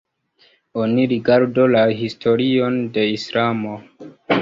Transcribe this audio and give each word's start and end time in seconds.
Oni 0.83 1.03
rigardu 1.11 1.67
la 1.75 1.83
historion 2.01 2.83
de 2.99 3.09
islamo. 3.21 3.81